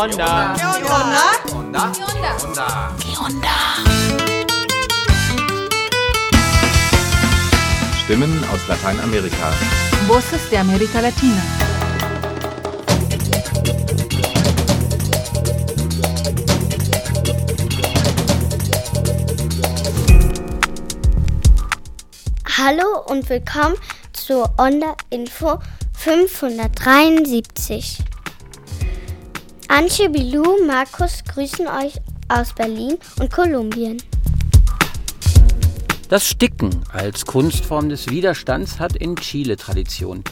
[0.00, 0.54] onda?
[0.56, 1.24] ¿Qué onda?
[1.52, 1.92] Onda.
[3.20, 3.56] Onda.
[8.04, 9.50] Stimmen aus Lateinamerika.
[10.08, 11.42] Voces de América Latina.
[22.56, 23.76] Hallo und willkommen
[24.14, 25.58] zur Onda Info
[25.92, 28.09] 573.
[29.70, 31.94] Antje, Bilou, Markus grüßen euch
[32.28, 34.02] aus Berlin und Kolumbien.
[36.08, 40.24] Das Sticken als Kunstform des Widerstands hat in Chile Tradition.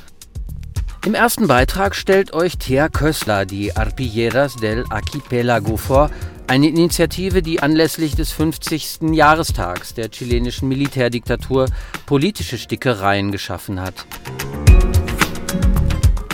[1.07, 6.11] Im ersten Beitrag stellt euch Thea Kössler die Arpilleras del Archipelago vor,
[6.49, 9.13] eine Initiative, die anlässlich des 50.
[9.13, 11.67] Jahrestags der chilenischen Militärdiktatur
[12.07, 14.05] politische Stickereien geschaffen hat.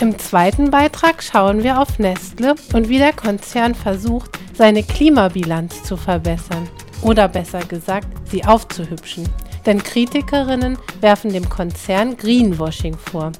[0.01, 5.95] Im zweiten Beitrag schauen wir auf Nestle und wie der Konzern versucht, seine Klimabilanz zu
[5.95, 6.67] verbessern.
[7.01, 9.29] Oder besser gesagt, sie aufzuhübschen.
[9.65, 13.31] Denn Kritikerinnen werfen dem Konzern Greenwashing vor.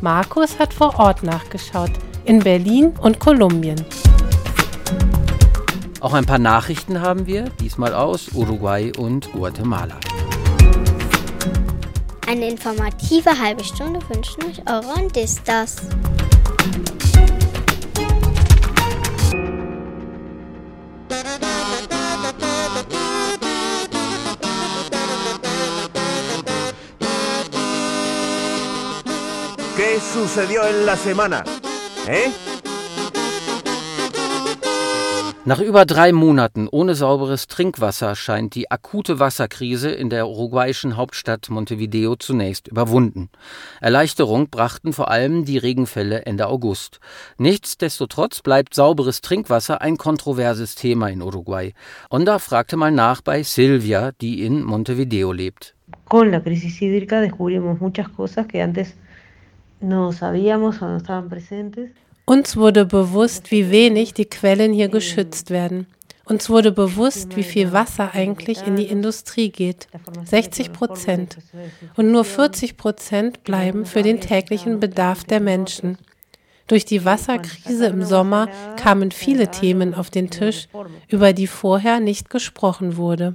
[0.00, 1.92] Markus hat vor Ort nachgeschaut,
[2.24, 3.80] in Berlin und Kolumbien.
[6.00, 10.00] Auch ein paar Nachrichten haben wir, diesmal aus Uruguay und Guatemala.
[12.26, 15.76] Eine informative halbe Stunde wünschen euch eure Andistas.
[29.76, 31.42] ¿Qué sucedió en la semana?
[32.06, 32.30] ¿Eh?
[35.44, 41.50] Nach über drei Monaten ohne sauberes Trinkwasser scheint die akute Wasserkrise in der uruguayischen Hauptstadt
[41.50, 43.28] Montevideo zunächst überwunden.
[43.80, 47.00] Erleichterung brachten vor allem die Regenfälle Ende August.
[47.38, 51.72] Nichtsdestotrotz bleibt sauberes Trinkwasser ein kontroverses Thema in Uruguay.
[52.08, 55.74] Onda fragte mal nach bei Silvia, die in Montevideo lebt.
[56.08, 58.94] Con la crisis hídrica descubrimos muchas cosas que antes
[59.80, 61.90] no sabíamos o no estaban presentes.
[62.24, 65.86] Uns wurde bewusst, wie wenig die Quellen hier geschützt werden.
[66.24, 69.88] Uns wurde bewusst, wie viel Wasser eigentlich in die Industrie geht.
[70.24, 71.38] 60 Prozent.
[71.96, 75.98] Und nur 40 Prozent bleiben für den täglichen Bedarf der Menschen.
[76.68, 80.68] Durch die Wasserkrise im Sommer kamen viele Themen auf den Tisch,
[81.08, 83.34] über die vorher nicht gesprochen wurde.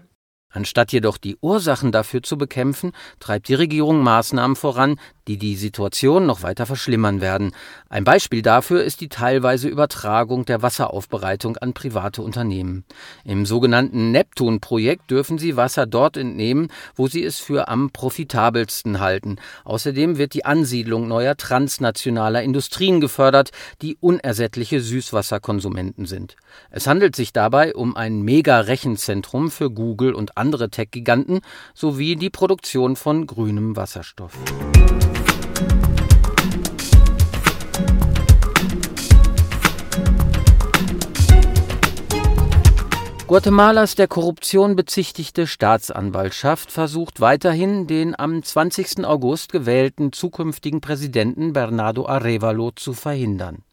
[0.58, 6.26] Anstatt jedoch die Ursachen dafür zu bekämpfen, treibt die Regierung Maßnahmen voran, die die Situation
[6.26, 7.52] noch weiter verschlimmern werden.
[7.90, 12.86] Ein Beispiel dafür ist die teilweise Übertragung der Wasseraufbereitung an private Unternehmen.
[13.24, 19.36] Im sogenannten Neptun-Projekt dürfen sie Wasser dort entnehmen, wo sie es für am profitabelsten halten.
[19.64, 23.52] Außerdem wird die Ansiedlung neuer transnationaler Industrien gefördert,
[23.84, 26.36] die unersättliche Süßwasserkonsumenten sind.
[26.72, 31.42] Es handelt sich dabei um ein Mega-Rechenzentrum für Google und andere Tech-Giganten
[31.74, 34.34] sowie die Produktion von grünem Wasserstoff.
[43.28, 49.04] Guatemalas der Korruption bezichtigte Staatsanwaltschaft versucht weiterhin, den am 20.
[49.04, 53.67] August gewählten zukünftigen Präsidenten Bernardo Arevalo zu verhindern.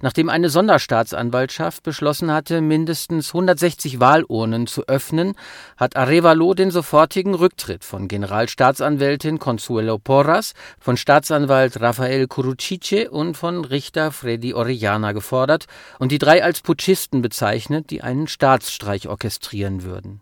[0.00, 5.34] Nachdem eine Sonderstaatsanwaltschaft beschlossen hatte, mindestens 160 Wahlurnen zu öffnen,
[5.76, 13.64] hat Arevalo den sofortigen Rücktritt von Generalstaatsanwältin Consuelo Porras, von Staatsanwalt Rafael Curuchiche und von
[13.64, 15.66] Richter Freddy Orellana gefordert
[15.98, 20.20] und die drei als Putschisten bezeichnet, die einen Staatsstreich orchestrieren würden.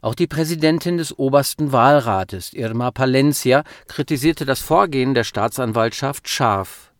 [0.00, 6.93] Auch die Präsidentin des obersten Wahlrates, Irma Palencia, kritisierte das Vorgehen der Staatsanwaltschaft scharf.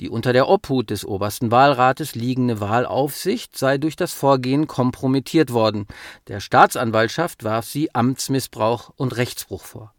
[0.00, 5.86] Die unter der Obhut des obersten Wahlrates liegende Wahlaufsicht sei durch das Vorgehen kompromittiert worden.
[6.28, 9.94] Der Staatsanwaltschaft warf sie Amtsmissbrauch und Rechtsbruch vor.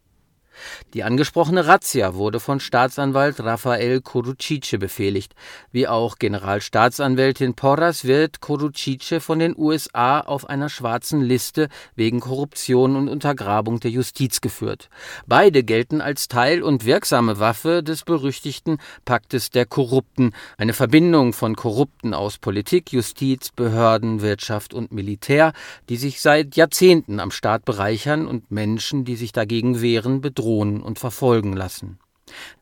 [0.94, 5.34] Die angesprochene Razzia wurde von Staatsanwalt Rafael Coruchice befehligt.
[5.72, 12.96] Wie auch Generalstaatsanwältin Porras wird Coruchice von den USA auf einer schwarzen Liste wegen Korruption
[12.96, 14.90] und Untergrabung der Justiz geführt.
[15.26, 21.56] Beide gelten als Teil und wirksame Waffe des berüchtigten Paktes der Korrupten, eine Verbindung von
[21.56, 25.54] Korrupten aus Politik, Justiz, Behörden, Wirtschaft und Militär,
[25.90, 30.43] die sich seit Jahrzehnten am Staat bereichern und Menschen, die sich dagegen wehren, bedrohen
[30.82, 32.00] und verfolgen lassen.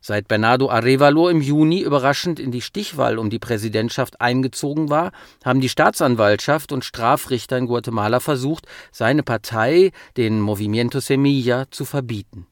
[0.00, 5.12] Seit Bernardo Arevalo im Juni überraschend in die Stichwahl um die Präsidentschaft eingezogen war,
[5.44, 12.46] haben die Staatsanwaltschaft und Strafrichter in Guatemala versucht, seine Partei, den Movimiento Semilla, zu verbieten.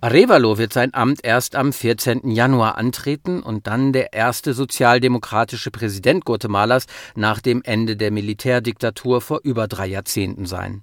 [0.00, 2.30] Arevalo wird sein Amt erst am 14.
[2.30, 9.40] Januar antreten und dann der erste sozialdemokratische Präsident Guatemalas nach dem Ende der Militärdiktatur vor
[9.42, 10.82] über drei Jahrzehnten sein.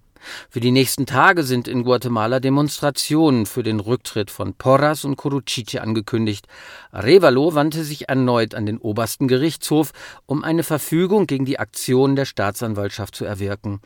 [0.49, 5.81] Für die nächsten Tage sind in Guatemala Demonstrationen für den Rücktritt von Porras und Coruchiche
[5.81, 6.47] angekündigt.
[6.91, 9.91] Arevalo wandte sich erneut an den obersten Gerichtshof,
[10.25, 13.81] um eine Verfügung gegen die Aktion der Staatsanwaltschaft zu erwirken.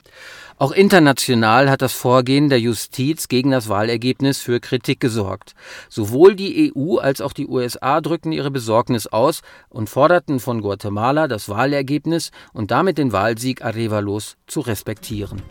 [0.58, 5.54] Auch international hat das Vorgehen der Justiz gegen das Wahlergebnis für Kritik gesorgt.
[5.90, 11.28] Sowohl die EU als auch die USA drückten ihre Besorgnis aus und forderten von Guatemala
[11.28, 15.42] das Wahlergebnis und damit den Wahlsieg Arevalos zu respektieren.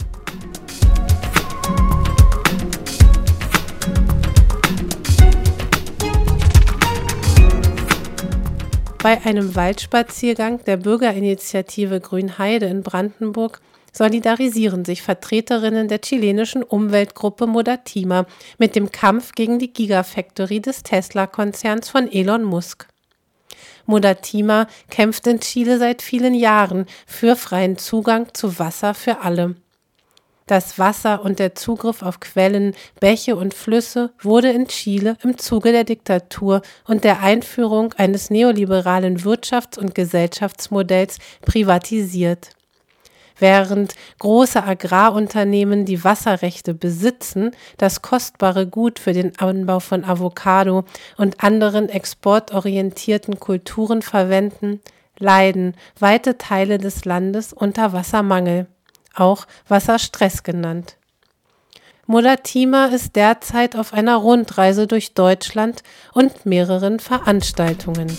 [9.06, 13.60] Bei einem Waldspaziergang der Bürgerinitiative Grünheide in Brandenburg
[13.92, 18.26] solidarisieren sich Vertreterinnen der chilenischen Umweltgruppe Modatima
[18.58, 22.88] mit dem Kampf gegen die Gigafactory des Tesla-Konzerns von Elon Musk.
[23.84, 29.54] Modatima kämpft in Chile seit vielen Jahren für freien Zugang zu Wasser für alle.
[30.48, 35.72] Das Wasser und der Zugriff auf Quellen, Bäche und Flüsse wurde in Chile im Zuge
[35.72, 42.50] der Diktatur und der Einführung eines neoliberalen Wirtschafts- und Gesellschaftsmodells privatisiert.
[43.40, 50.84] Während große Agrarunternehmen die Wasserrechte besitzen, das kostbare Gut für den Anbau von Avocado
[51.16, 54.80] und anderen exportorientierten Kulturen verwenden,
[55.18, 58.68] leiden weite Teile des Landes unter Wassermangel
[59.18, 60.96] auch Wasserstress genannt.
[62.06, 65.82] Molatima ist derzeit auf einer Rundreise durch Deutschland
[66.12, 68.16] und mehreren Veranstaltungen.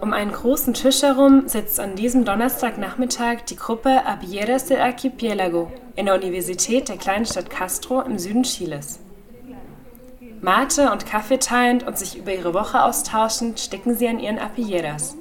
[0.00, 6.06] Um einen großen Tisch herum sitzt an diesem Donnerstagnachmittag die Gruppe Apilleras del Archipiélago in
[6.06, 9.00] der Universität der kleinen Stadt Castro im Süden Chiles.
[10.42, 15.16] Mate und Kaffee teilend und sich über ihre Woche austauschend sticken sie an ihren Apilleras.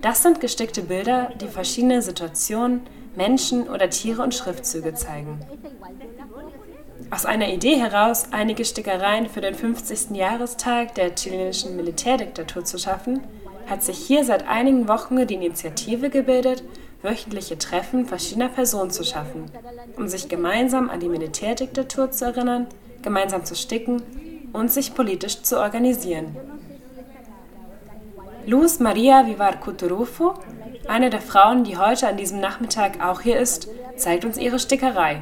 [0.00, 2.80] Das sind gestickte Bilder, die verschiedene Situationen,
[3.14, 5.40] Menschen oder Tiere und Schriftzüge zeigen.
[7.10, 10.16] Aus einer Idee heraus, einige Stickereien für den 50.
[10.16, 13.20] Jahrestag der chilenischen Militärdiktatur zu schaffen,
[13.68, 16.64] hat sich hier seit einigen Wochen die Initiative gebildet,
[17.02, 19.50] wöchentliche Treffen verschiedener Personen zu schaffen,
[19.96, 22.66] um sich gemeinsam an die Militärdiktatur zu erinnern,
[23.02, 24.02] gemeinsam zu sticken
[24.52, 26.36] und sich politisch zu organisieren.
[28.46, 30.34] Luz Maria Vivar Cuturufo,
[30.88, 35.20] eine der Frauen, die heute an diesem Nachmittag auch hier ist, zeigt uns ihre Stickerei.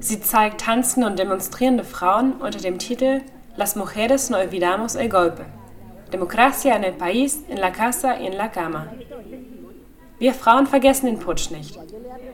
[0.00, 3.20] Sie zeigt tanzende und demonstrierende Frauen unter dem Titel
[3.54, 5.44] Las mujeres no olvidamos el golpe.
[6.12, 8.92] Democracia en el país, en la casa y en la cama.
[10.18, 11.76] Wir Frauen vergessen den Putsch nicht.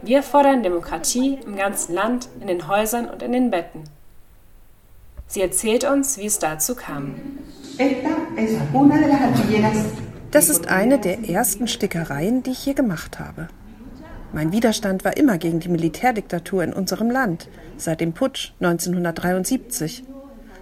[0.02, 3.84] Wir fordern Demokratie im ganzen Land, in den Häusern und in den Betten.
[5.26, 7.14] Sie erzählt uns, wie es dazu kam.
[10.30, 13.48] Das ist eine der ersten Stickereien, die ich hier gemacht habe.
[14.32, 20.04] Mein Widerstand war immer gegen die Militärdiktatur in unserem Land, seit dem Putsch 1973.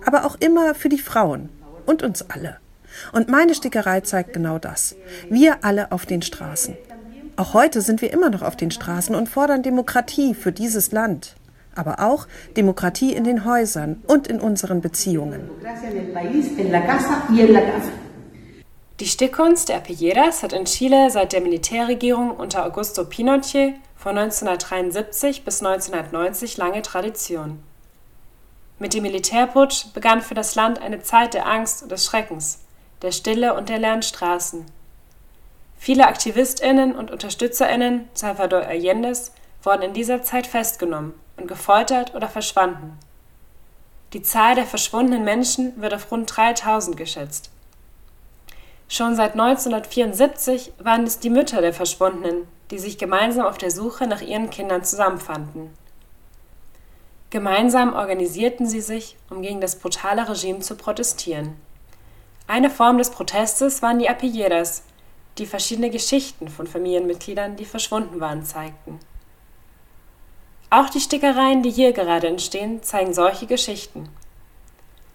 [0.04, 1.48] Aber auch immer für die Frauen
[1.86, 2.58] und uns alle.
[3.12, 4.96] Und meine Stickerei zeigt genau das.
[5.28, 6.76] Wir alle auf den Straßen.
[7.36, 11.36] Auch heute sind wir immer noch auf den Straßen und fordern Demokratie für dieses Land.
[11.74, 12.26] Aber auch
[12.56, 15.50] Demokratie in den Häusern und in unseren Beziehungen.
[18.98, 25.44] Die Stickkunst der Pilleras hat in Chile seit der Militärregierung unter Augusto Pinochet von 1973
[25.44, 27.58] bis 1990 lange Tradition.
[28.78, 32.60] Mit dem Militärputsch begann für das Land eine Zeit der Angst und des Schreckens,
[33.02, 34.66] der Stille und der leeren Straßen.
[35.78, 42.98] Viele AktivistInnen und UnterstützerInnen Salvador Allende's wurden in dieser Zeit festgenommen und gefoltert oder verschwanden.
[44.12, 47.50] Die Zahl der verschwundenen Menschen wird auf rund 3000 geschätzt.
[48.88, 54.06] Schon seit 1974 waren es die Mütter der Verschwundenen, die sich gemeinsam auf der Suche
[54.06, 55.70] nach ihren Kindern zusammenfanden.
[57.30, 61.56] Gemeinsam organisierten sie sich, um gegen das brutale Regime zu protestieren.
[62.48, 64.82] Eine Form des Protestes waren die Apilleras,
[65.38, 69.00] die verschiedene Geschichten von Familienmitgliedern, die verschwunden waren, zeigten.
[70.70, 74.08] Auch die Stickereien, die hier gerade entstehen, zeigen solche Geschichten.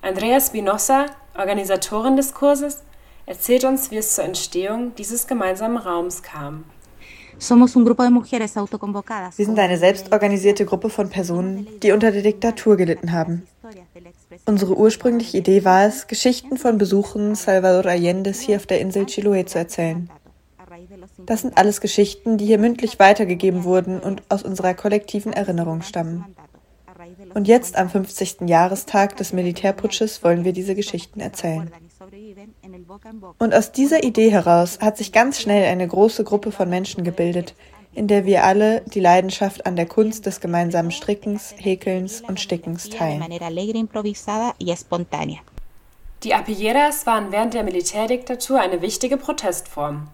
[0.01, 1.05] Andrea Spinoza,
[1.37, 2.81] Organisatorin des Kurses,
[3.25, 6.65] erzählt uns, wie es zur Entstehung dieses gemeinsamen Raums kam.
[9.37, 13.47] Wir sind eine selbstorganisierte Gruppe von Personen, die unter der Diktatur gelitten haben.
[14.45, 19.45] Unsere ursprüngliche Idee war es, Geschichten von Besuchen Salvador Allende's hier auf der Insel Chiloé
[19.45, 20.09] zu erzählen.
[21.25, 26.25] Das sind alles Geschichten, die hier mündlich weitergegeben wurden und aus unserer kollektiven Erinnerung stammen.
[27.33, 28.41] Und jetzt am 50.
[28.47, 31.71] Jahrestag des Militärputsches wollen wir diese Geschichten erzählen.
[33.37, 37.55] Und aus dieser Idee heraus hat sich ganz schnell eine große Gruppe von Menschen gebildet,
[37.93, 42.89] in der wir alle die Leidenschaft an der Kunst des gemeinsamen Strickens, Häkelns und Stickens
[42.89, 43.23] teilen.
[46.23, 50.07] Die Apilleras waren während der Militärdiktatur eine wichtige Protestform.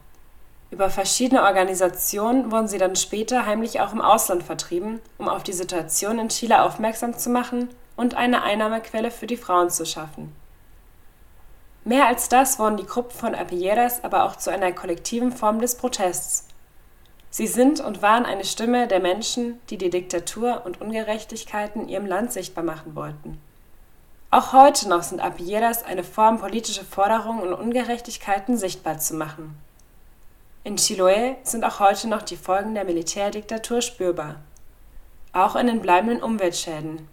[0.69, 5.53] Über verschiedene Organisationen wurden sie dann später heimlich auch im Ausland vertrieben, um auf die
[5.53, 10.34] Situation in Chile aufmerksam zu machen und eine Einnahmequelle für die Frauen zu schaffen.
[11.86, 15.75] Mehr als das wurden die Gruppen von Apilleras aber auch zu einer kollektiven Form des
[15.75, 16.48] Protests.
[17.29, 22.31] Sie sind und waren eine Stimme der Menschen, die die Diktatur und Ungerechtigkeiten ihrem Land
[22.31, 23.39] sichtbar machen wollten.
[24.29, 29.57] Auch heute noch sind Apilleras eine Form, politische Forderungen und Ungerechtigkeiten sichtbar zu machen.
[30.63, 34.36] In Chiloé sind auch heute noch die Folgen der Militärdiktatur spürbar,
[35.31, 37.07] auch in den bleibenden Umweltschäden.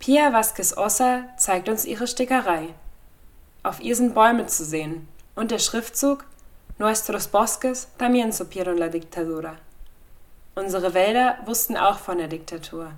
[0.00, 2.74] Pia Vázquez Ossa zeigt uns ihre Stickerei.
[3.62, 5.06] Auf ihr sind Bäume zu sehen
[5.36, 6.24] und der Schriftzug
[6.78, 9.56] Nuestros bosques también supieron la dictadura.
[10.54, 12.92] Unsere Wälder wussten auch von der Diktatur.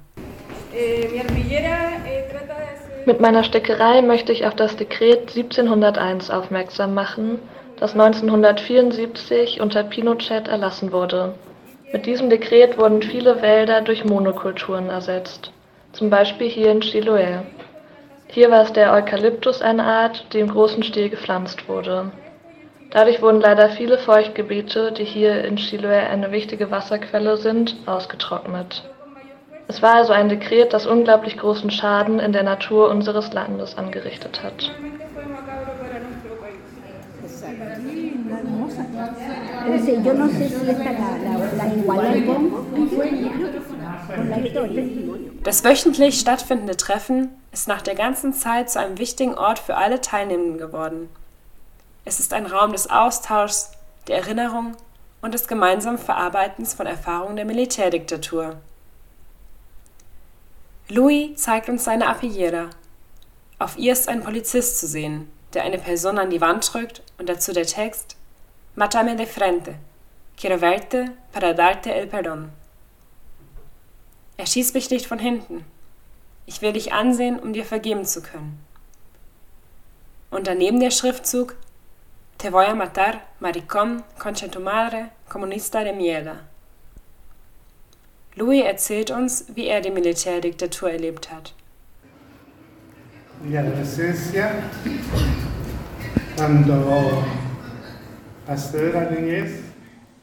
[3.06, 7.38] Mit meiner Stickerei möchte ich auf das Dekret 1701 aufmerksam machen,
[7.78, 11.34] das 1974 unter Pinochet erlassen wurde.
[11.92, 15.52] Mit diesem Dekret wurden viele Wälder durch Monokulturen ersetzt,
[15.92, 17.42] zum Beispiel hier in Chiloé.
[18.26, 22.10] Hier war es der Eukalyptus eine Art, die im großen Stil gepflanzt wurde.
[22.94, 28.88] Dadurch wurden leider viele Feuchtgebiete, die hier in Chiloé eine wichtige Wasserquelle sind, ausgetrocknet.
[29.66, 34.44] Es war also ein Dekret, das unglaublich großen Schaden in der Natur unseres Landes angerichtet
[34.44, 34.70] hat.
[45.42, 50.00] Das wöchentlich stattfindende Treffen ist nach der ganzen Zeit zu einem wichtigen Ort für alle
[50.00, 51.08] Teilnehmenden geworden.
[52.04, 53.70] Es ist ein Raum des Austauschs,
[54.08, 54.76] der Erinnerung
[55.22, 58.60] und des gemeinsamen Verarbeitens von Erfahrungen der Militärdiktatur.
[60.88, 62.68] Louis zeigt uns seine Apillera.
[63.58, 67.28] Auf ihr ist ein Polizist zu sehen, der eine Person an die Wand drückt und
[67.28, 68.16] dazu der Text
[68.76, 69.76] Mátame de frente.
[70.36, 72.50] Quiero verte para darte el perdón.
[74.36, 75.64] Erschieß mich nicht von hinten.
[76.44, 78.58] Ich will dich ansehen, um dir vergeben zu können.
[80.30, 81.54] Und daneben der Schriftzug
[82.38, 86.40] Te voy a matar, maricón, concha tu madre, comunista de mierda.
[88.36, 91.54] Louis erzählt uns, wie er die Militärdiktatur erlebt hat.
[93.46, 94.50] Die adolescencia,
[96.36, 97.24] cuando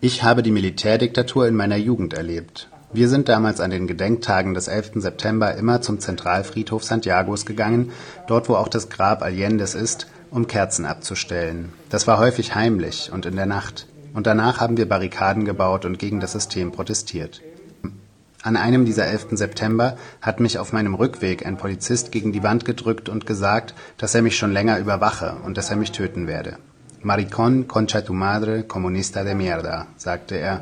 [0.01, 2.70] ich habe die Militärdiktatur in meiner Jugend erlebt.
[2.94, 4.91] Wir sind damals an den Gedenktagen des 11.
[4.96, 7.91] September immer zum Zentralfriedhof Santiagos gegangen,
[8.27, 11.71] dort wo auch das Grab Allendes ist, um Kerzen abzustellen.
[11.89, 13.88] Das war häufig heimlich und in der Nacht.
[14.13, 17.41] Und danach haben wir Barrikaden gebaut und gegen das System protestiert.
[18.43, 19.27] An einem dieser 11.
[19.31, 24.15] September hat mich auf meinem Rückweg ein Polizist gegen die Wand gedrückt und gesagt, dass
[24.15, 26.57] er mich schon länger überwache und dass er mich töten werde.
[27.03, 30.61] Maricón, concha tu madre, comunista de mierda, sagte er.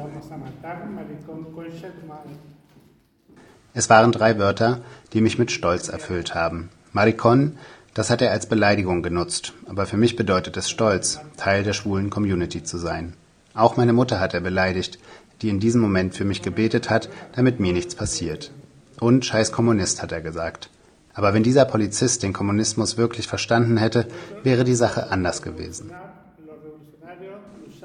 [3.74, 4.80] Es waren drei Wörter,
[5.14, 6.70] die mich mit Stolz erfüllt haben.
[6.94, 7.58] Maricón,
[7.94, 12.10] das hat er als Beleidigung genutzt, aber für mich bedeutet es Stolz, Teil der schwulen
[12.10, 13.14] Community zu sein.
[13.54, 15.00] Auch meine Mutter hat er beleidigt,
[15.42, 18.52] die in diesem Moment für mich gebetet hat, damit mir nichts passiert.
[19.00, 20.70] Und scheiß Kommunist, hat er gesagt.
[21.14, 24.08] Aber wenn dieser Polizist den Kommunismus wirklich verstanden hätte,
[24.44, 25.92] wäre die Sache anders gewesen.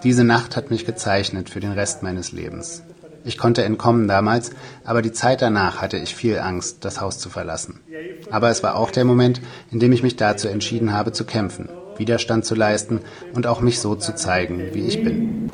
[0.02, 2.82] Diese Nacht hat mich gezeichnet für den Rest meines Lebens.
[3.24, 4.50] Ich konnte entkommen damals,
[4.84, 7.80] aber die Zeit danach hatte ich viel Angst, das Haus zu verlassen.
[8.30, 9.40] Aber es war auch der Moment,
[9.70, 13.00] in dem ich mich dazu entschieden habe zu kämpfen, Widerstand zu leisten
[13.32, 15.50] und auch mich so zu zeigen, wie ich bin.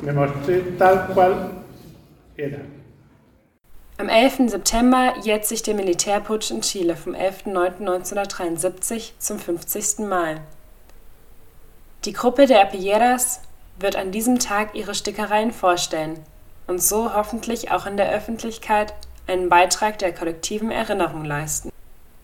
[3.97, 4.49] Am 11.
[4.49, 9.99] September jährt sich der Militärputsch in Chile vom 11.09.1973 zum 50.
[9.99, 10.41] Mal.
[12.03, 13.41] Die Gruppe der Apilleras
[13.79, 16.19] wird an diesem Tag ihre Stickereien vorstellen
[16.71, 18.93] und so hoffentlich auch in der Öffentlichkeit
[19.27, 21.69] einen Beitrag der kollektiven Erinnerung leisten.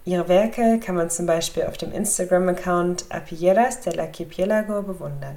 [0.05, 5.35] Ihre Werke kann man zum Beispiel auf dem Instagram-Account Apilleras del Archipiélago bewundern.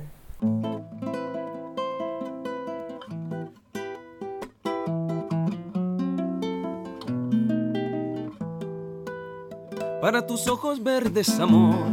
[10.01, 11.91] Para tus ojos verdes, amor,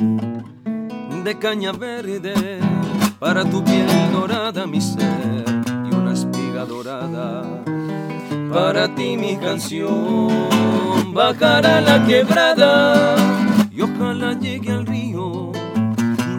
[1.26, 2.60] de caña verde,
[3.20, 5.47] para tu piel dorada, mi ser.
[6.66, 7.64] Dorada.
[8.52, 13.16] Para ti mi canción bajará la quebrada
[13.72, 15.52] y ojalá llegue al río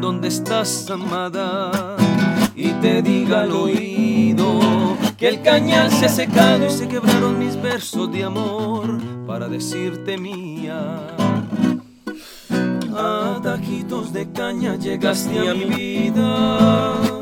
[0.01, 1.97] donde estás amada
[2.55, 7.61] y te diga al oído que el cañal se ha secado y se quebraron mis
[7.61, 11.07] versos de amor para decirte mía.
[12.97, 17.18] A tajitos de caña llegaste a mi vida.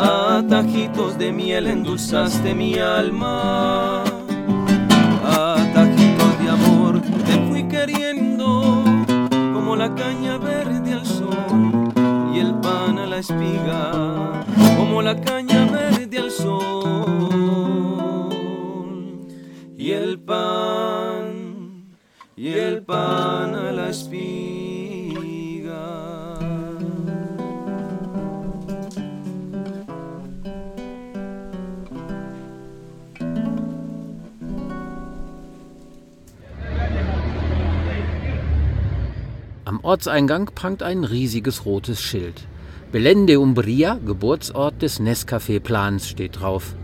[0.00, 4.04] A tajitos de miel endulzaste mi alma.
[5.24, 8.84] A tajitos de amor te fui queriendo
[9.54, 11.92] como la caña verde al sol
[12.32, 14.44] y el pan a la espiga,
[14.76, 17.08] como la caña verde al sol
[19.76, 21.88] y el pan
[22.36, 24.47] y el pan a la espiga.
[39.78, 42.48] Am Ortseingang prangt ein riesiges rotes Schild.
[42.90, 46.74] Belén de Umbria, Geburtsort des Nescafé-Plans, steht drauf.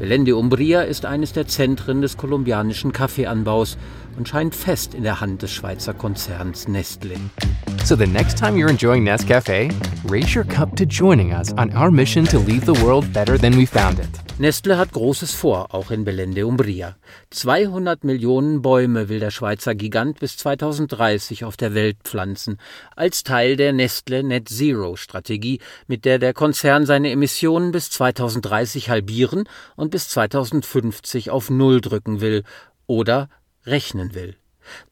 [0.00, 3.78] Belén de Umbria ist eines der Zentren des kolumbianischen Kaffeeanbaus
[4.20, 7.16] und scheint fest in der Hand des Schweizer Konzerns Nestlé.
[7.86, 9.70] So the next time you're enjoying Nescafe,
[10.10, 13.56] raise your cup to joining us on our mission to leave the world better than
[13.56, 14.10] we found it.
[14.38, 16.96] Nestle hat Großes vor, auch in Belén de Umbria.
[17.30, 22.58] 200 Millionen Bäume will der Schweizer Gigant bis 2030 auf der Welt pflanzen,
[22.96, 28.90] als Teil der Nestle Net Zero Strategie, mit der der Konzern seine Emissionen bis 2030
[28.90, 29.44] halbieren
[29.76, 32.44] und bis 2050 auf Null drücken will
[32.86, 33.30] oder
[33.66, 34.36] rechnen will.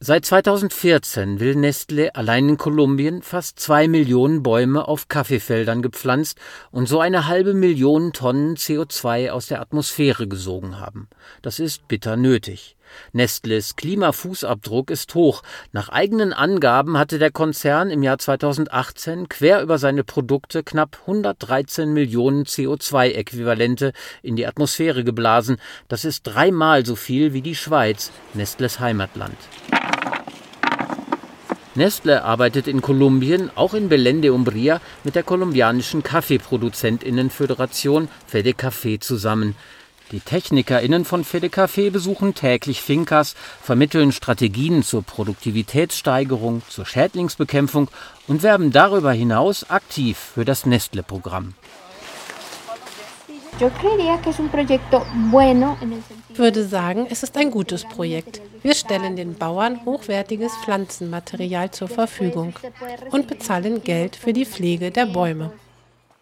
[0.01, 6.39] Seit 2014 will Nestle allein in Kolumbien fast zwei Millionen Bäume auf Kaffeefeldern gepflanzt
[6.71, 11.09] und so eine halbe Million Tonnen CO2 aus der Atmosphäre gesogen haben.
[11.43, 12.77] Das ist bitter nötig.
[13.13, 15.43] Nestles Klimafußabdruck ist hoch.
[15.73, 21.93] Nach eigenen Angaben hatte der Konzern im Jahr 2018 quer über seine Produkte knapp 113
[21.93, 25.59] Millionen CO2-Äquivalente in die Atmosphäre geblasen.
[25.89, 29.37] Das ist dreimal so viel wie die Schweiz, Nestles Heimatland.
[31.79, 39.01] Nestle arbeitet in Kolumbien, auch in Belén de Umbria, mit der kolumbianischen Kaffeeproduzentinnenföderation Fede Café
[39.01, 39.55] zusammen.
[40.10, 47.88] Die TechnikerInnen von Fede Café besuchen täglich Fincas, vermitteln Strategien zur Produktivitätssteigerung, zur Schädlingsbekämpfung
[48.26, 51.52] und werben darüber hinaus aktiv für das Nestle-Programm.
[53.60, 58.40] Ich würde sagen, es ist ein gutes Projekt.
[58.62, 62.54] Wir stellen den Bauern hochwertiges Pflanzenmaterial zur Verfügung
[63.10, 65.52] und bezahlen Geld für die Pflege der Bäume.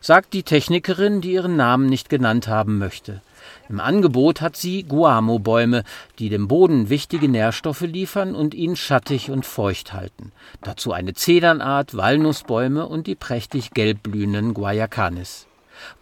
[0.00, 3.20] Sagt die Technikerin, die ihren Namen nicht genannt haben möchte.
[3.68, 5.82] Im Angebot hat sie Guamo-Bäume,
[6.18, 10.32] die dem Boden wichtige Nährstoffe liefern und ihn schattig und feucht halten.
[10.62, 15.46] Dazu eine Zedernart, Walnussbäume und die prächtig gelb blühenden Guayacanes.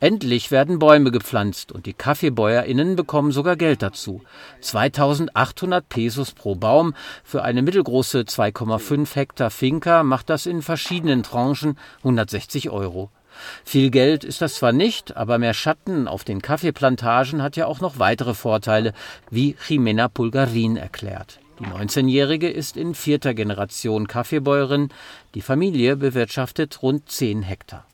[0.00, 4.22] Endlich werden Bäume gepflanzt und die KaffeebäuerInnen bekommen sogar Geld dazu.
[4.61, 6.94] 2800 Pesos pro Baum.
[7.24, 13.11] Für eine mittelgroße 2,5 Hektar Finca macht das in verschiedenen Tranchen 160 Euro.
[13.64, 17.80] Viel Geld ist das zwar nicht, aber mehr Schatten auf den Kaffeeplantagen hat ja auch
[17.80, 18.92] noch weitere Vorteile,
[19.30, 21.40] wie Jimena Pulgarin erklärt.
[21.60, 24.88] Die 19-Jährige ist in vierter Generation Kaffeebäuerin.
[25.34, 27.86] Die Familie bewirtschaftet rund 10 Hektar.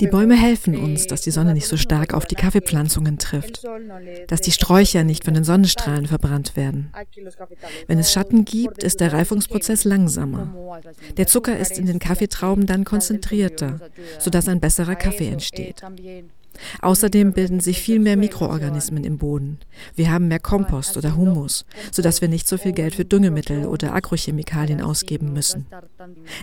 [0.00, 3.64] Die Bäume helfen uns, dass die Sonne nicht so stark auf die Kaffeepflanzungen trifft,
[4.28, 6.90] dass die Sträucher nicht von den Sonnenstrahlen verbrannt werden.
[7.86, 10.80] Wenn es Schatten gibt, ist der Reifungsprozess langsamer.
[11.18, 13.78] Der Zucker ist in den Kaffeetrauben dann konzentrierter,
[14.18, 15.82] sodass ein besserer Kaffee entsteht.
[16.80, 19.58] Außerdem bilden sich viel mehr Mikroorganismen im Boden.
[19.94, 23.94] Wir haben mehr Kompost oder Humus, sodass wir nicht so viel Geld für Düngemittel oder
[23.94, 25.66] Agrochemikalien ausgeben müssen.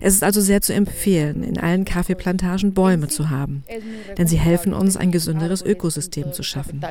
[0.02, 3.63] Es ist also sehr zu empfehlen, in allen Kaffeeplantagen Bäume zu haben,
[4.17, 6.82] denn sie helfen uns, ein gesünderes Ökosystem zu schaffen.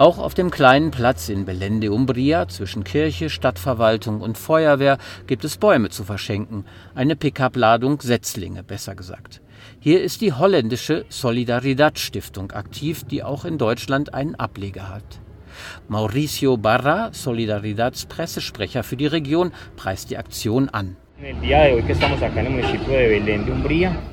[0.00, 5.44] Auch auf dem kleinen Platz in Belén de Umbria zwischen Kirche, Stadtverwaltung und Feuerwehr gibt
[5.44, 6.64] es Bäume zu verschenken.
[6.94, 9.42] Eine Pickup-Ladung Setzlinge, besser gesagt.
[9.78, 15.20] Hier ist die holländische Solidaridad Stiftung aktiv, die auch in Deutschland einen Ableger hat.
[15.86, 20.96] Mauricio Barra, Solidaridads Pressesprecher für die Region, preist die Aktion an.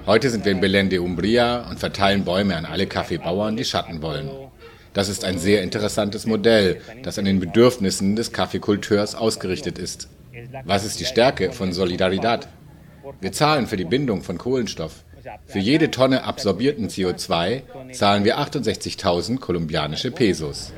[0.05, 4.01] Heute sind wir in Belén de Umbria und verteilen Bäume an alle Kaffeebauern, die Schatten
[4.01, 4.29] wollen.
[4.97, 10.09] Das ist ein sehr interessantes Modell, das an den Bedürfnissen des Kaffeekulteurs ausgerichtet ist.
[10.65, 12.47] Was ist die Stärke von Solidaridad?
[13.21, 15.03] Wir zahlen für die Bindung von Kohlenstoff.
[15.45, 20.73] Für jede Tonne absorbierten CO2 zahlen wir 68.000 kolumbianische Pesos.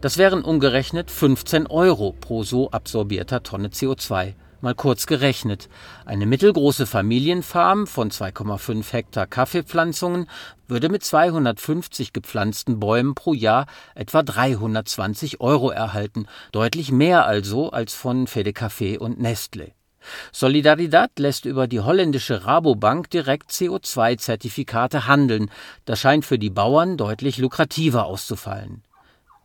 [0.00, 4.34] Das wären umgerechnet 15 Euro pro so absorbierter Tonne CO2.
[4.60, 5.68] Mal kurz gerechnet.
[6.04, 10.28] Eine mittelgroße Familienfarm von 2,5 Hektar Kaffeepflanzungen
[10.66, 16.26] würde mit 250 gepflanzten Bäumen pro Jahr etwa 320 Euro erhalten.
[16.50, 19.74] Deutlich mehr also als von Fede Café und Nestle.
[20.32, 25.52] Solidaridad lässt über die holländische Rabobank direkt CO2-Zertifikate handeln.
[25.84, 28.82] Das scheint für die Bauern deutlich lukrativer auszufallen.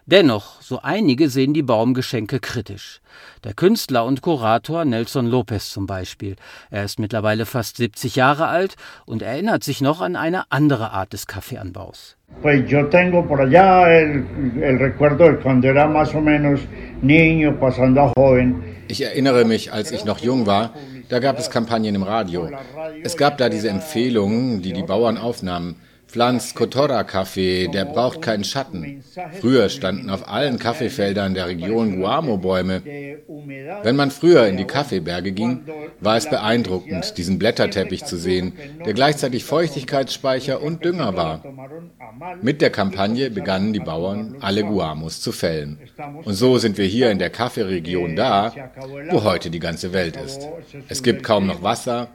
[0.05, 2.99] Dennoch, so einige sehen die Baumgeschenke kritisch.
[3.45, 6.35] Der Künstler und Kurator Nelson Lopez zum Beispiel.
[6.69, 11.13] Er ist mittlerweile fast 70 Jahre alt und erinnert sich noch an eine andere Art
[11.13, 12.17] des Kaffeeanbaus.
[12.41, 14.25] Pues yo tengo por allá el,
[14.61, 16.59] el recuerdo de cuando era más o menos
[17.01, 18.61] niño, pasando a joven.
[18.89, 20.73] Ich erinnere mich, als ich noch jung war,
[21.07, 22.49] da gab es Kampagnen im Radio.
[23.03, 25.77] Es gab da diese Empfehlungen, die die Bauern aufnahmen.
[26.13, 29.03] Pflanzt Kotora-Kaffee, der braucht keinen Schatten.
[29.41, 32.83] Früher standen auf allen Kaffeefeldern der Region Guamo-Bäume.
[33.81, 35.61] Wenn man früher in die Kaffeeberge ging,
[36.01, 38.53] war es beeindruckend, diesen Blätterteppich zu sehen,
[38.85, 41.43] der gleichzeitig Feuchtigkeitsspeicher und Dünger war.
[42.43, 45.79] Mit der Kampagne begannen die Bauern, alle Guamos zu fällen.
[46.23, 48.53] Und so sind wir hier in der Kaffeeregion da,
[49.09, 50.47] wo heute die ganze Welt ist.
[50.89, 52.09] Es gibt kaum noch Wasser,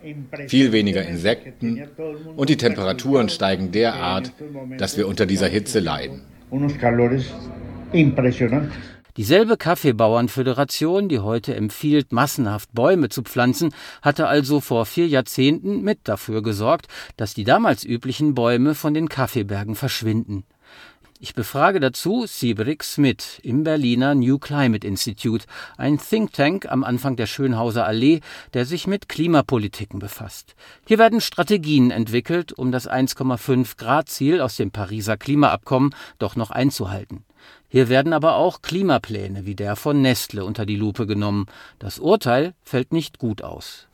[0.47, 1.89] viel weniger Insekten
[2.37, 4.33] und die Temperaturen steigen derart, derart,
[4.79, 6.23] dass wir unter dieser Hitze leiden.
[9.19, 15.99] Dieselbe Kaffeebauernföderation, die heute empfiehlt, massenhaft Bäume zu pflanzen, hatte also vor vier Jahrzehnten mit
[16.05, 20.45] dafür gesorgt, dass die damals üblichen Bäume von den Kaffeebergen verschwinden.
[21.21, 27.17] Ich befrage dazu Sibrik Smith im Berliner New Climate Institute, ein Think Tank am Anfang
[27.17, 28.21] der Schönhauser Allee,
[28.55, 30.55] der sich mit Klimapolitiken befasst.
[30.87, 36.53] Hier werden Strategien entwickelt, um das 1,5 Grad Ziel aus dem Pariser Klimaabkommen doch noch
[36.53, 37.25] einzuhalten.
[37.67, 41.47] Hier werden aber auch Klimapläne wie der von Nestle unter die Lupe genommen.
[41.81, 43.88] Das Urteil fällt nicht gut aus.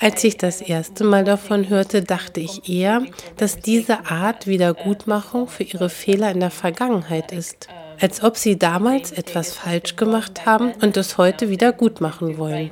[0.00, 3.02] Als ich das erste Mal davon hörte, dachte ich eher,
[3.36, 7.68] dass diese Art Wiedergutmachung für ihre Fehler in der Vergangenheit ist
[8.00, 12.70] als ob sie damals etwas falsch gemacht haben und es heute wieder gut machen wollen.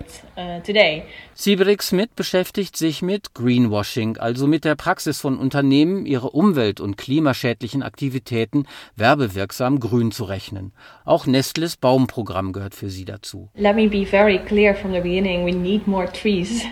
[1.35, 6.97] Sibrik Smith beschäftigt sich mit Greenwashing, also mit der Praxis von Unternehmen, ihre umwelt- und
[6.97, 10.73] klimaschädlichen Aktivitäten werbewirksam grün zu rechnen.
[11.05, 13.51] Auch Nestles Baumprogramm gehört für sie dazu.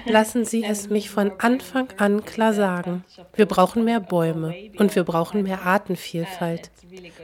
[0.07, 3.05] Lassen Sie es mich von Anfang an klar sagen.
[3.35, 6.71] Wir brauchen mehr Bäume und wir brauchen mehr Artenvielfalt.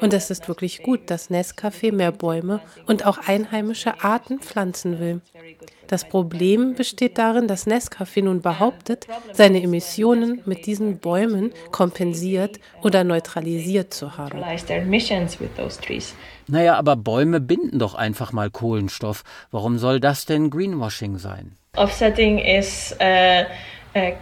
[0.01, 5.21] Und es ist wirklich gut, dass Nescafé mehr Bäume und auch einheimische Arten pflanzen will.
[5.87, 13.05] Das Problem besteht darin, dass Nescafé nun behauptet, seine Emissionen mit diesen Bäumen kompensiert oder
[13.05, 14.43] neutralisiert zu haben.
[16.49, 19.25] Naja, aber Bäume binden doch einfach mal Kohlenstoff.
[19.51, 21.57] Warum soll das denn Greenwashing sein?
[21.77, 23.45] Offsetting is uh
[23.97, 24.13] Uh.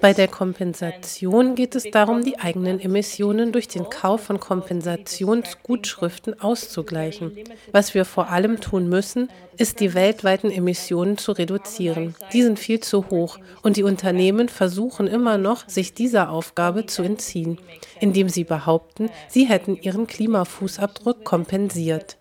[0.00, 7.32] Bei der Kompensation geht es darum, die eigenen Emissionen durch den Kauf von Kompensationsgutschriften auszugleichen.
[7.72, 12.14] Was wir vor allem tun müssen, ist die weltweiten Emissionen zu reduzieren.
[12.32, 17.02] Die sind viel zu hoch und die Unternehmen versuchen immer noch, sich dieser Aufgabe zu
[17.02, 17.58] entziehen,
[18.00, 22.16] indem sie behaupten, sie hätten ihren Klimafußabdruck kompensiert.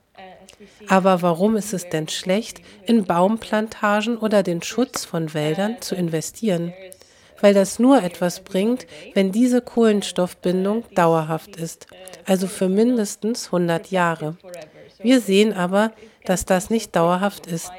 [0.88, 6.74] Aber warum ist es denn schlecht, in Baumplantagen oder den Schutz von Wäldern zu investieren?
[7.40, 11.88] Weil das nur etwas bringt, wenn diese Kohlenstoffbindung dauerhaft ist,
[12.26, 14.38] also für mindestens 100 Jahre.
[15.00, 15.92] Wir sehen aber,
[16.26, 17.72] dass das nicht dauerhaft ist.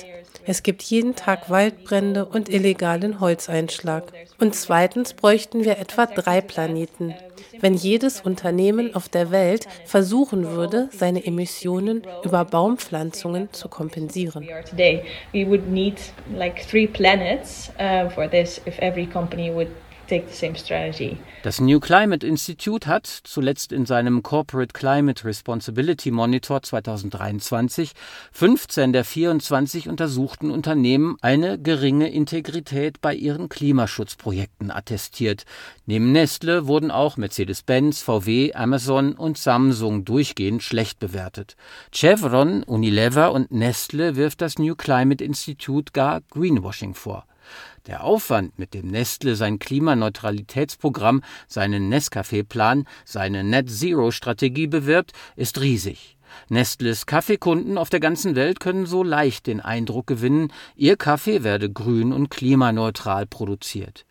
[0.44, 4.12] Es gibt jeden Tag Waldbrände und illegalen Holzeinschlag.
[4.38, 7.14] Und zweitens bräuchten wir etwa drei Planeten.
[7.60, 14.48] Wenn jedes Unternehmen auf der Welt versuchen würde, seine Emissionen über Baumpflanzungen zu kompensieren.
[21.42, 27.92] Das New Climate Institute hat zuletzt in seinem Corporate Climate Responsibility Monitor 2023
[28.32, 35.44] 15 der 24 untersuchten Unternehmen eine geringe Integrität bei ihren Klimaschutzprojekten attestiert.
[35.86, 41.56] Neben Nestle wurden auch Mercedes-Benz, VW, Amazon und Samsung durchgehend schlecht bewertet.
[41.90, 47.24] Chevron, Unilever und Nestle wirft das New Climate Institute gar Greenwashing vor.
[47.86, 56.16] Der Aufwand, mit dem Nestle sein Klimaneutralitätsprogramm, seinen Nescafé-Plan, seine Net-Zero-Strategie bewirbt, ist riesig.
[56.48, 61.70] Nestles Kaffeekunden auf der ganzen Welt können so leicht den Eindruck gewinnen, ihr Kaffee werde
[61.70, 64.06] grün und klimaneutral produziert.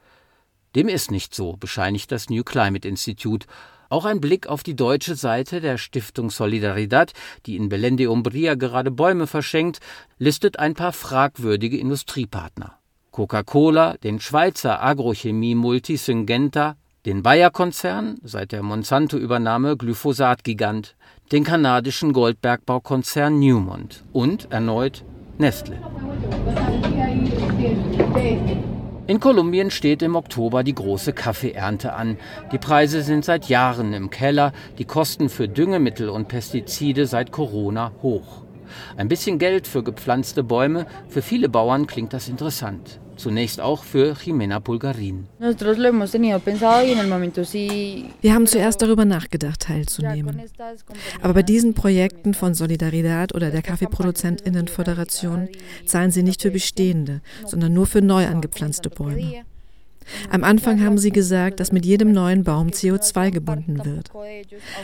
[0.76, 3.48] Dem ist nicht so, bescheinigt das New Climate Institute.
[3.88, 7.14] Auch ein Blick auf die deutsche Seite der Stiftung Solidaridad,
[7.46, 9.80] die in Belén de Umbria gerade Bäume verschenkt,
[10.18, 12.81] listet ein paar fragwürdige Industriepartner.
[13.12, 20.96] Coca-Cola, den Schweizer Agrochemie-Multi Syngenta, den Bayer-Konzern, seit der Monsanto-Übernahme Glyphosat-Gigant,
[21.34, 25.04] den kanadischen Goldbergbaukonzern Newmont und erneut
[25.38, 25.78] Nestle.
[29.08, 32.18] In Kolumbien steht im Oktober die große Kaffeeernte an.
[32.54, 37.92] Die Preise sind seit Jahren im Keller, die Kosten für Düngemittel und Pestizide seit Corona
[38.02, 38.46] hoch.
[38.96, 43.01] Ein bisschen Geld für gepflanzte Bäume, für viele Bauern klingt das interessant.
[43.22, 45.28] Zunächst auch für Jimena Pulgarin.
[45.40, 45.54] Wir
[48.34, 50.42] haben zuerst darüber nachgedacht, teilzunehmen.
[51.22, 55.50] Aber bei diesen Projekten von Solidaridad oder der Kaffeeproduzentinnenföderation
[55.86, 59.44] zahlen sie nicht für bestehende, sondern nur für neu angepflanzte Bäume.
[60.32, 64.10] Am Anfang haben sie gesagt, dass mit jedem neuen Baum CO2 gebunden wird.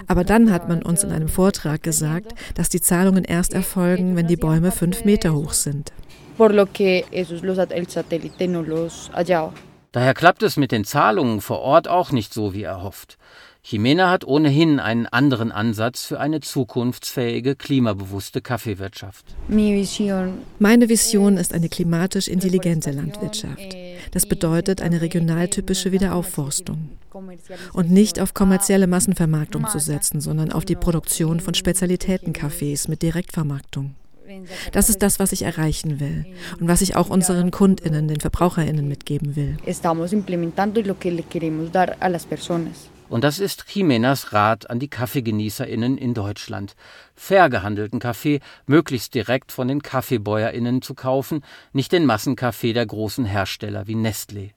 [0.06, 4.28] Aber dann hat man uns in einem Vortrag gesagt, dass die Zahlungen erst erfolgen, wenn
[4.28, 5.92] die Bäume fünf Meter hoch sind
[6.38, 9.54] por lo que esos los, el satélite no los hallaba.
[9.92, 13.18] Daher klappt es mit den Zahlungen vor Ort auch nicht so wie erhofft.
[13.64, 19.26] Jimena hat ohnehin einen anderen Ansatz für eine zukunftsfähige, klimabewusste Kaffeewirtschaft.
[19.50, 23.76] Meine Vision ist eine klimatisch intelligente Landwirtschaft.
[24.12, 26.92] Das bedeutet eine regionaltypische Wiederaufforstung.
[27.74, 33.96] Und nicht auf kommerzielle Massenvermarktung zu setzen, sondern auf die Produktion von Spezialitätenkaffees mit Direktvermarktung.
[34.72, 36.26] Das ist das, was ich erreichen will
[36.60, 39.58] und was ich auch unseren Kundinnen, den Verbraucherinnen mitgeben will.
[43.10, 46.76] Und das ist Jimenas Rat an die Kaffeegenießerinnen in Deutschland.
[47.16, 53.26] Fair gehandelten Kaffee möglichst direkt von den Kaffeebäuerinnen zu kaufen, nicht den Massenkaffee der großen
[53.26, 54.52] Hersteller wie Nestlé.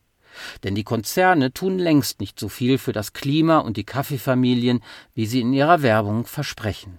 [0.65, 4.81] Denn die Konzerne tun längst nicht so viel für das Klima und die Kaffeefamilien,
[5.15, 6.99] wie sie in ihrer Werbung versprechen.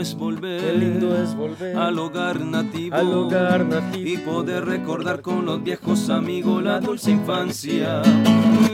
[0.00, 4.08] Es volver, Qué lindo es volver al hogar nativo, al hogar nativo.
[4.08, 8.00] y poder recordar con los viejos amigos la dulce infancia,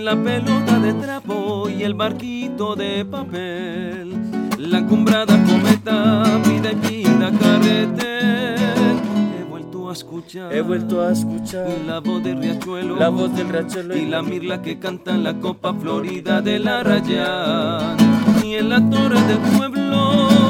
[0.00, 4.14] la pelota de trapo y el barquito de papel,
[4.58, 8.56] la cumbrada cometa, vida y vida carretel.
[9.40, 13.48] He vuelto a escuchar, he vuelto a escuchar la voz del riachuelo, la voz del
[13.48, 17.96] riachuelo y la mirla que canta en la copa florida de la raya
[18.44, 20.45] y en la torre del pueblo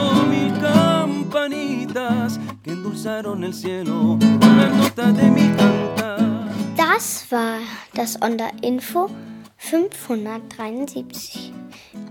[1.26, 6.48] campanitas que endulzaron el cielo con la nota de mi cantar.
[6.76, 7.58] Das war
[7.94, 9.10] das Onder Info
[9.56, 11.52] 573.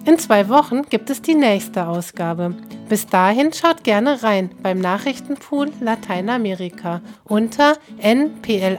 [0.06, 2.54] In zwei Wochen gibt es die nächste Ausgabe.
[2.90, 8.76] Bis dahin schaut gerne rein beim Nachrichtenpool Lateinamerika unter npla.de.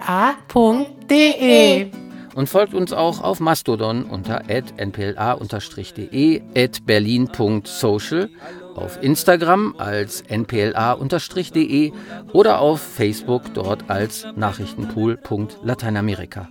[2.34, 6.42] Und folgt uns auch auf Mastodon unter npla-de,
[6.84, 8.28] berlin.social
[8.76, 11.92] auf Instagram als npla-de
[12.32, 16.48] oder auf Facebook dort als Nachrichtenpool.lateinamerika.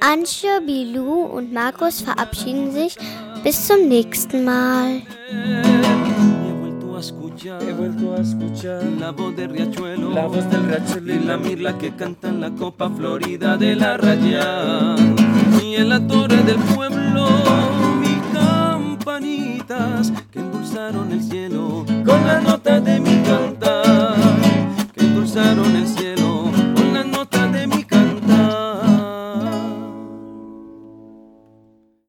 [0.00, 2.96] Antje, Bilou und Markus verabschieden sich.
[3.44, 5.02] Bis zum nächsten Mal.
[7.42, 11.78] He vuelto a escuchar la voz del riachuelo, la voz del riachuelo y la mirla
[11.78, 14.94] que canta en la copa florida de la raya
[15.62, 17.26] y en la torre del pueblo
[20.32, 24.16] que endulzaron el cielo con las notas de mi cantar,
[24.94, 25.99] que endulzaron el cielo.